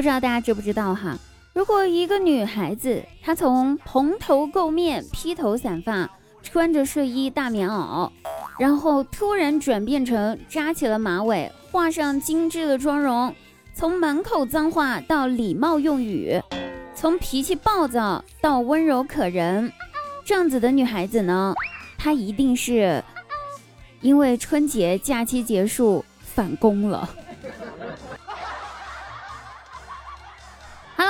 [0.00, 1.14] 不知道大家知不知道哈？
[1.52, 6.08] 如果一个女孩子她从蓬头垢面、披头散发，
[6.42, 8.10] 穿着睡衣、大棉袄，
[8.58, 13.34] 然后突然转变成扎起了马尾，画上精致的妆容，
[13.74, 16.40] 从满口脏话到礼貌用语，
[16.94, 19.70] 从脾气暴躁到温柔可人，
[20.24, 21.52] 这样子的女孩子呢，
[21.98, 23.04] 她一定是
[24.00, 27.06] 因为春节假期结束返工了。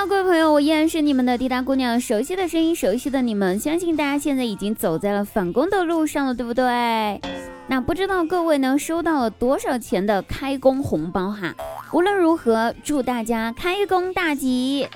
[0.09, 7.21] 各位朋友，我依然是你们的滴答姑娘，熟悉的声音，熟悉的你们，相信大家现在已经走在了返工的路上了，对不对？
[7.67, 11.53] 那不知道各位呢收到了多少钱的开工红包哈？
[11.93, 14.87] 无论如何，祝大家开工大吉。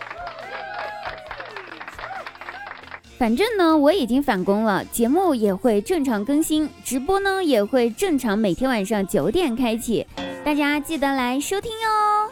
[3.20, 10.06] 反正呢，我已经返工了，节目也会正常更新，直播呢也会正常每天晚上九点开启，
[10.44, 12.25] 大家记得来收听哦。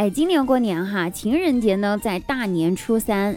[0.00, 3.36] 哎，今年过年哈，情人节呢在大年初三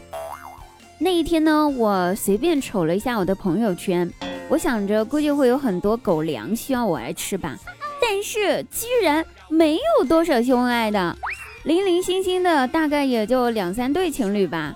[0.98, 4.10] 那一天呢，我随便瞅了一下我的朋友圈，
[4.48, 7.58] 我想着估计会有很多狗粮需要我来吃吧，
[8.02, 11.18] 但是居然没有多少秀恩爱的，
[11.66, 14.74] 零零星星的大概也就两三对情侣吧，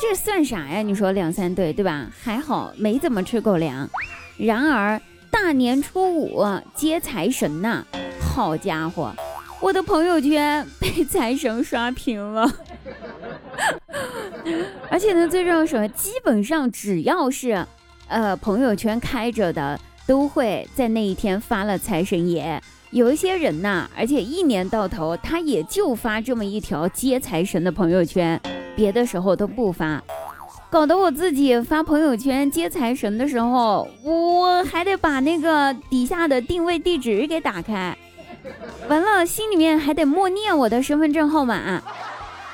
[0.00, 0.80] 这算啥呀？
[0.80, 2.06] 你说两三对对吧？
[2.18, 3.86] 还好没怎么吃狗粮。
[4.38, 4.98] 然而
[5.30, 7.84] 大年初五接财神呐，
[8.18, 9.14] 好家伙！
[9.60, 12.50] 我的朋友圈被财神刷屏了，
[14.90, 15.88] 而且呢，最重要什么？
[15.88, 17.66] 基本上只要是，
[18.06, 22.62] 呃，朋友圈开着的，都会在那一天发了财神爷。
[22.90, 28.40] 有一些人呐，而且一年到头他也就发这么一条接财神的朋友圈，
[28.76, 30.00] 别的时候都不发，
[30.70, 37.96] 搞得我自己发朋友圈接财神的时候，我还得把那个底下的定位地址给打开。
[38.88, 41.82] 完了，心里面还得默念我的身份证号码，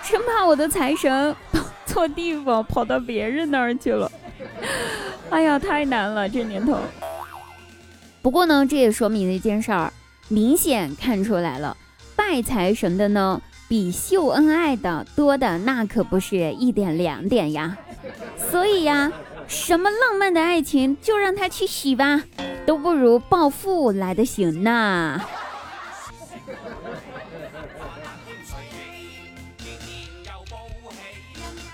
[0.02, 4.10] 生怕我的财神 跑错地方跑到别人那儿去了。
[5.30, 6.78] 哎呀，太难了这年头。
[8.20, 9.92] 不过呢，这也说明了一件事儿，
[10.28, 11.76] 明显看出来了，
[12.16, 17.76] 拜财神的呢比秀恩爱的多的那可不是一点两点呀。
[18.50, 19.10] 所以呀，
[19.46, 22.22] 什么浪漫的爱情就让他去洗吧，
[22.64, 25.20] 都不如暴富来的行呐。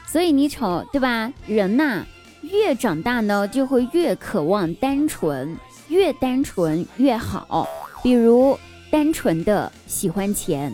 [0.07, 1.31] 所以你瞅，对吧？
[1.47, 2.05] 人呐，
[2.41, 5.57] 越长大呢，就会越渴望单纯，
[5.89, 7.69] 越单纯越好。
[8.03, 8.59] 比如，
[8.91, 10.73] 单纯的喜欢钱。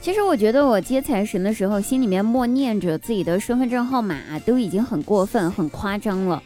[0.00, 6.42] 其实我觉得，我接财神的时候，心里面默念着自己的身份证号码，都已经很过分、很夸张了。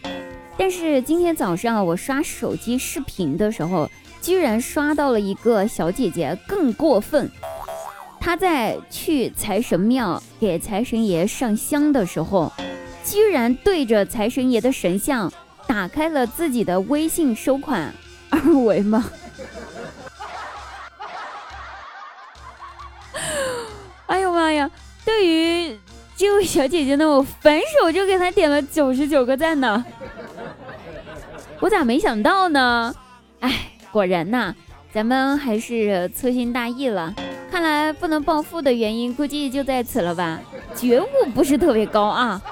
[0.57, 3.91] 但是今天早上我刷手机视频的时候，
[4.21, 7.31] 居然刷到了一个小姐姐更过分。
[8.21, 12.53] 她在去财神庙给财神爷上香的时候，
[13.05, 15.33] 居然对着财神爷的神像
[15.67, 17.93] 打开了自己的微信收款
[18.31, 19.05] 二维码。
[24.07, 24.71] 哎呦妈呀！
[25.05, 25.77] 对于
[26.17, 29.85] 这位小姐姐呢，我反手就给她点了九十九个赞呢。
[31.63, 32.93] 我咋没想到呢？
[33.39, 34.53] 哎，果然呐，
[34.93, 37.15] 咱们还是粗心大意了。
[37.53, 40.41] 看来不能暴富的原因，估计就在此了吧？
[40.75, 42.43] 觉悟不是特别高啊。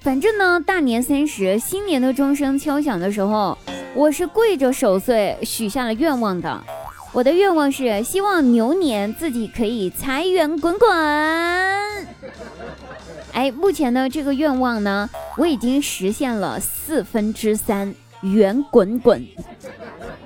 [0.00, 3.58] 反正呢，大年三十，新年的钟声敲响的时候，
[3.94, 6.64] 我是跪着守岁许下了愿望的。
[7.12, 10.88] 我的愿望是希望牛年自己可以财源滚滚。
[13.32, 19.26] 哎，目前呢，这个愿望呢，我已经实现了四分之三，圆滚滚。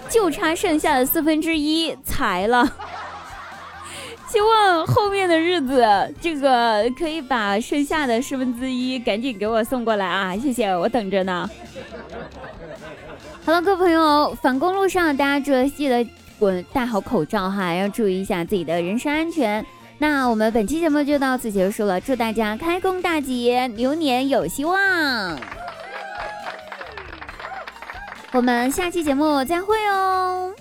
[0.09, 2.65] 就差剩下的四分之一财了，
[4.29, 10.37] 希望后面的日子，这个可以把剩下的四分之一赶紧给我送过来啊！
[10.37, 11.49] 谢谢，我等着呢。
[13.45, 16.07] 好了，各位朋友，返工路上大家记得
[16.39, 19.65] 滚戴好口罩哈，要注意一下自己的人身安全。
[19.99, 25.39] 那我们本期节目就到此结束了，祝大家开工大吉，牛年有希望。
[28.33, 30.53] 我们下期节目再会哦。